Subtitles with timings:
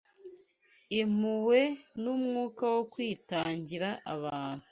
[0.99, 1.61] impuhwe
[2.01, 4.59] n’umwuka wo kwitangira abantu